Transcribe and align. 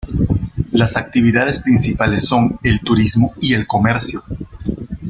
Las 0.71 0.97
actividades 0.97 1.59
principales 1.59 2.25
son 2.25 2.59
el 2.63 2.79
turismo 2.81 3.35
y 3.39 3.53
el 3.53 3.67
comercio. 3.67 4.23